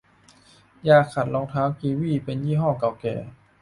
[0.87, 3.15] ยาขัดรองเท้ากีวีเป็นยี่ห้อเก่าแก่